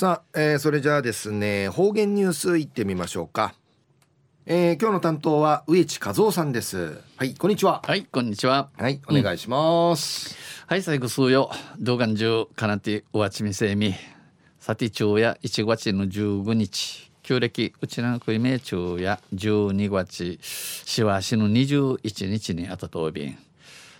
[0.00, 3.52] さあ、えー、それじゃあですね方言ニュースいってみましょうか、
[4.46, 7.02] えー、今日の担当は植地和夫さんです。
[7.18, 7.82] はいこんにちは。
[7.84, 8.70] はいこんにちは。
[8.78, 10.34] はいお願いします、
[10.64, 13.94] うん、はい最後数よ動画中かなておわちみせみ。
[14.58, 17.12] さて中や1月の15日。
[17.22, 23.38] 旧暦うちなくいめ中や12月しわしの21日にあたとびん。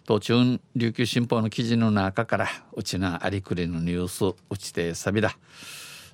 [0.06, 5.36] 途中琉球新報の記事の中からうちなありくりのニュースうちてさびだ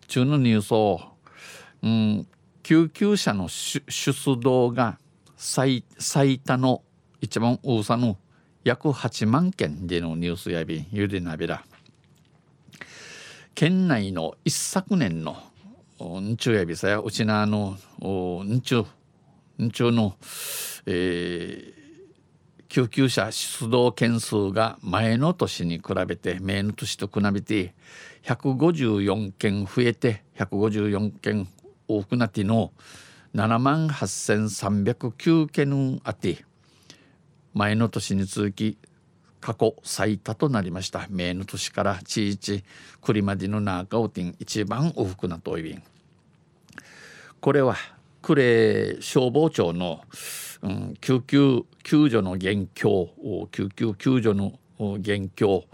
[0.07, 1.01] 中のニュースを、
[1.83, 2.27] うん、
[2.63, 3.83] 救急車の出
[4.41, 4.99] 動が
[5.37, 6.83] 最最多の
[7.21, 8.19] 一番多さの
[8.65, 11.65] 約8万件でのニュースやびゆでなびら。
[13.55, 15.37] 県内の一昨年の
[16.21, 17.79] んちゅうやびさやうちなあの
[18.45, 18.85] んちゅ
[19.59, 20.15] うんちゅうの、
[20.85, 21.86] えー、
[22.69, 27.75] 救急車出動件数が前の年に比べて前の年と比べて
[28.25, 31.49] 154件増えて154件
[31.89, 32.73] 多くなっての
[33.35, 36.45] 7万8309件あって
[37.55, 38.79] 前の年に続き
[39.41, 41.07] 過去最多となりました。
[41.09, 42.65] 前の年からちいち
[43.01, 45.83] 栗までの中をてん一番多くなといびん
[47.41, 47.77] これは
[48.23, 50.01] 呉消防庁の、
[51.01, 53.11] 救急救助の元凶
[53.53, 54.59] 救急救助の
[54.99, 55.65] 元凶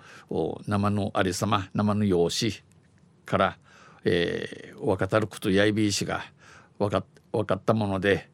[0.67, 2.53] 生のありさま生の用紙
[3.25, 3.59] から、
[4.05, 6.23] えー、分かたることやいびいしが
[6.79, 8.29] 分か分かったもので、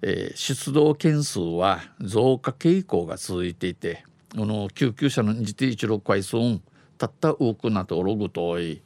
[0.00, 4.04] えー、出動件数は増加傾向が続いていて
[4.36, 6.36] この救急車の自定一六回数
[6.96, 8.80] たった多くなとログとい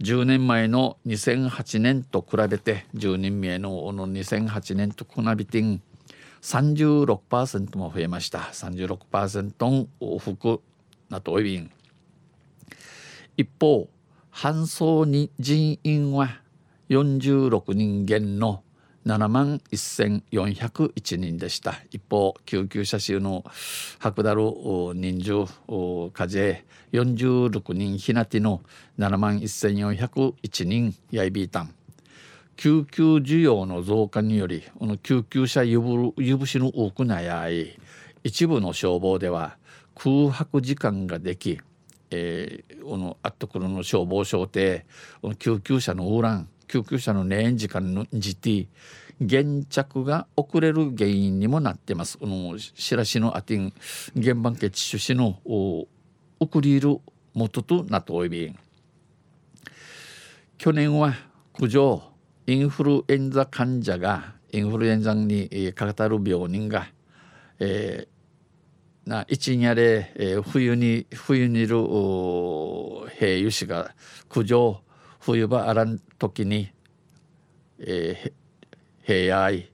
[0.00, 5.62] 10年前の2008年と比べて10人目のの2008年と比べて
[6.42, 8.38] 36%も増えました。
[8.38, 10.60] 36%往復
[11.08, 11.58] なとおび。
[11.58, 11.70] ん
[13.36, 13.88] 一方
[14.32, 16.40] 搬送に人員は
[16.88, 18.62] 46人減の
[19.06, 21.74] 7万1401人でした。
[21.90, 23.44] 一方救急車衆の
[23.98, 24.42] 白だる
[24.94, 28.62] 人数風46人ひなての
[28.98, 31.74] 7万1401人やいびいたん。
[32.60, 37.78] 救急需要の増加によりこの救急車ゆぶゆぶしの多くなやい
[38.22, 39.56] 一部の消防では
[39.94, 41.58] 空白時間ができ、
[42.10, 44.84] えー、このあっところの消防署で
[45.38, 48.68] 救急車のウーラン救急車の燃時間のじて
[49.22, 52.18] 現着が遅れる原因にもなってます。
[52.18, 53.72] このしらしのあてん
[54.14, 55.38] 現場決出資の
[56.38, 56.98] 送りる
[57.32, 58.54] 元となっておいび
[60.58, 61.14] 去年は
[61.54, 62.09] 苦情
[62.46, 66.88] インフルエンザ患者がインフルエンザにかかる病人が、
[67.58, 71.76] えー、な一にあれ、えー、冬に冬にいる
[73.18, 73.94] 兵油士が
[74.28, 74.80] 苦情
[75.20, 76.72] 冬場あらん時に、
[77.78, 78.32] えー、
[79.02, 79.70] 平愛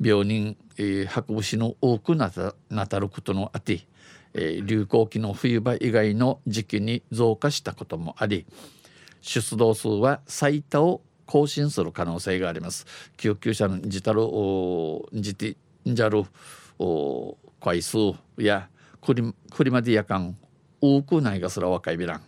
[0.00, 3.86] 病人、えー、運ぶしの多くなたなたることのあて、
[4.34, 8.46] えー、流行期の冬場以外の時期に増加したこともあり
[9.20, 12.84] 出動数は最多を更新する可能性があります。
[13.16, 14.20] 救急車の自たる
[15.12, 15.56] 自て
[15.88, 16.24] んじゃる
[17.58, 17.96] 回数
[18.36, 18.68] や
[19.00, 20.36] クリクリマディア間
[20.82, 22.22] 多くないがすら若いびらん。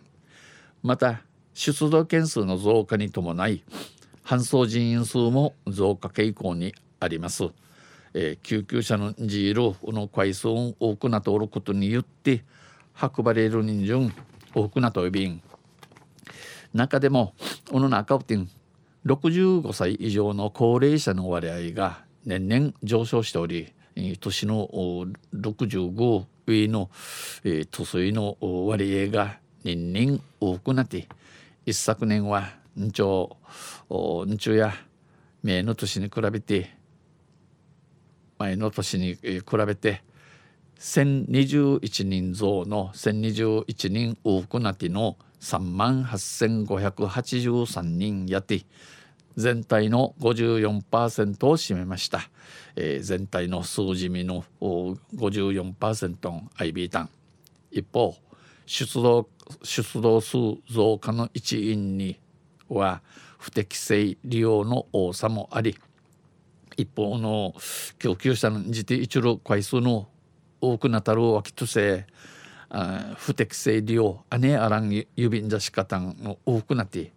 [0.81, 1.21] また
[1.53, 3.63] 出動件数の増加に伴い
[4.23, 7.43] 搬送人員数も増加傾向にあります、
[8.15, 12.43] えー、救急車のジールの回数を多くなっておることによって
[12.99, 14.13] 運ばれる人数
[14.55, 15.41] 多くなっておびん
[16.73, 17.35] 中でも
[17.71, 18.49] この中をてん
[19.05, 23.73] 65歳以上の高齢者の割合が年々上昇しており
[24.19, 24.67] 年の
[25.33, 26.89] 65上の、
[27.71, 31.07] 年の割合が年々多くなって
[31.65, 32.49] 一昨年は
[32.79, 33.37] んちょ
[34.27, 34.73] んちょや
[35.43, 36.75] 前の年に比べて
[38.37, 40.03] 前の年に比べて
[40.79, 48.65] 1021人増の1021人多くなっての3万8583人やって
[49.35, 52.29] 全体の54%を占めました、
[52.75, 57.09] えー、全体の数字見の54%の IB 単
[57.71, 58.15] 一方
[58.65, 59.27] 出動
[59.61, 60.37] 出動数
[60.71, 62.19] 増加の一因に
[62.69, 63.01] は
[63.37, 65.77] 不適正利用の多さもあり
[66.77, 67.53] 一方の
[67.99, 70.07] 供給者の自て一路回数の
[70.61, 72.07] 多くなたるわきとせ
[73.17, 77.11] 不適正利用姉あらん郵便出し方の多くなって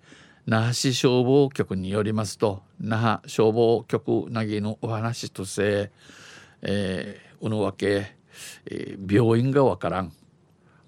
[0.47, 5.91] 那覇市消防局によりますと那覇消防局なぎのお話として、
[6.63, 8.17] えー、うのわけ、
[8.65, 10.13] えー、病院がわからん。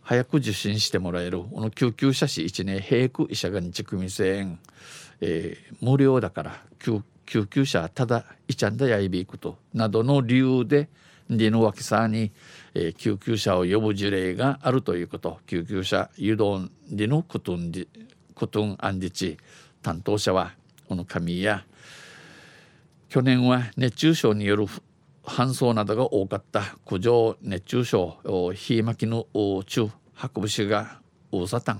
[0.02, 1.42] 早く受診してもらえる。
[1.42, 4.46] この救急車士1年平区医者が日組制
[5.20, 9.58] えー、無料だから救救急車ただいちゃんだやいびいくと。
[9.74, 10.88] などの理由で
[11.36, 12.32] リの脇さに、
[12.74, 15.38] えー、救急車を呼ぶ事例があるということ。
[15.46, 17.72] 救急車誘導リのクトン
[18.34, 19.38] クトンアンディチ。
[19.82, 20.52] 担当者は
[20.88, 21.64] この神や。
[23.08, 24.66] 去年は熱中症による
[25.22, 26.62] 搬送などが多かった。
[26.84, 29.26] 苦情熱中症火巻きの
[29.64, 29.90] 中
[30.34, 31.00] 運ぶ士が
[31.32, 31.78] 大沙汰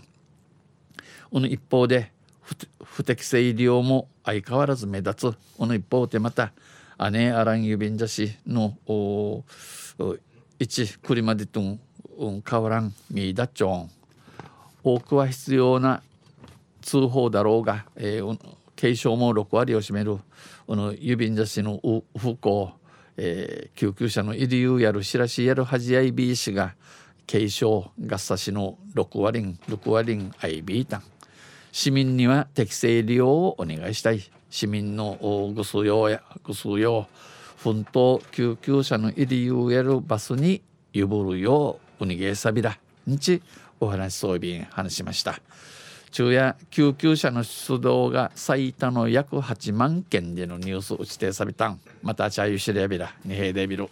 [1.30, 2.12] この一方で
[2.82, 5.36] 不適正利用も相変わらず目立つ。
[5.56, 6.52] この一方でまた
[7.10, 8.76] 姉アラン郵便者氏の
[10.58, 11.80] 一車でとん
[12.48, 13.90] 変わらんミーダチョン
[14.82, 16.02] 多くは必要な
[16.82, 18.38] 通報だろうが、えー、
[18.78, 20.18] 軽症も6割を占める
[20.66, 21.80] この郵便者氏の
[22.18, 22.72] 不幸、
[23.16, 26.74] えー、救急車の入りゆやるしらしやるはじやいびいしが
[27.30, 31.02] 軽症ガッサしの6割ん6割んあいびいた
[31.72, 34.20] 市民には適正利用をお願いしたい
[34.50, 37.06] 市民のぐす用やぐす用
[37.56, 40.62] 奮闘救急車の入りゆやるバスに
[40.92, 42.76] ゆぶるよううにげさびら
[43.08, 43.42] んち
[43.78, 45.40] お話そうびん話しました。
[46.12, 51.80] 昼夜救急車の出動が最多の約8万件でのニュース打ちてさびたん。
[52.02, 53.88] またチャーユシレビラ二平デビル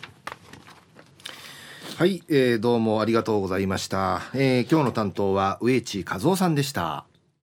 [1.97, 7.08] はい、えー、どうもありがとうございました、えー、今日の担当は植地和夫さんでした。